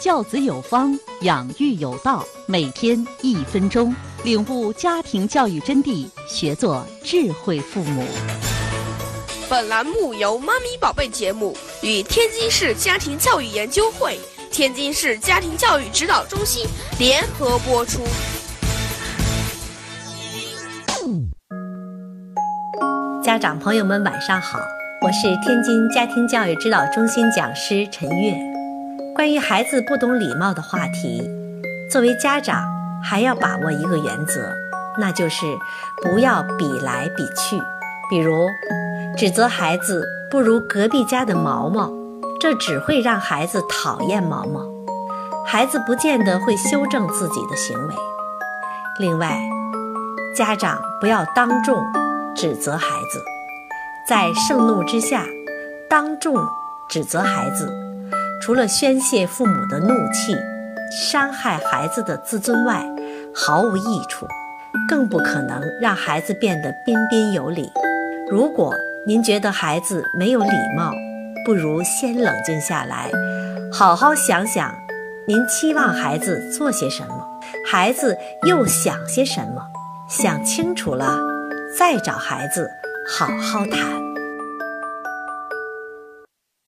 [0.00, 2.24] 教子有方，养育有道。
[2.46, 8.02] 每天一分钟，领悟家庭教育真谛，学做智慧父母。
[9.50, 14.18] 本栏目由“妈咪宝贝”节目与天津市家庭教育研究会、
[14.50, 16.66] 天津市家庭教育指导中心
[16.98, 18.00] 联合播出。
[23.22, 24.58] 家长朋友们，晚上好，
[25.02, 28.49] 我是天津家庭教育指导中心讲师陈月。
[29.20, 31.22] 关于孩子不懂礼貌的话题，
[31.90, 32.64] 作为家长
[33.04, 34.50] 还要把握一个原则，
[34.96, 35.44] 那就是
[36.00, 37.60] 不要比来比去。
[38.08, 38.48] 比如，
[39.18, 41.92] 指责孩子不如隔壁家的毛毛，
[42.40, 44.62] 这只会让孩子讨厌毛毛，
[45.44, 47.94] 孩子不见得会修正自己的行为。
[48.98, 49.38] 另外，
[50.34, 51.84] 家长不要当众
[52.34, 53.22] 指责孩子，
[54.08, 55.26] 在盛怒之下
[55.90, 56.42] 当众
[56.88, 57.89] 指责孩子。
[58.40, 60.34] 除了宣泄父母的怒气、
[60.90, 62.84] 伤害孩子的自尊外，
[63.34, 64.26] 毫无益处，
[64.88, 67.70] 更不可能让孩子变得彬彬有礼。
[68.30, 68.74] 如果
[69.06, 70.90] 您觉得孩子没有礼貌，
[71.44, 73.10] 不如先冷静下来，
[73.72, 74.74] 好好想想，
[75.26, 79.62] 您期望孩子做些什么，孩子又想些什么，
[80.08, 81.18] 想清楚了，
[81.78, 82.70] 再找孩子
[83.06, 84.09] 好好谈。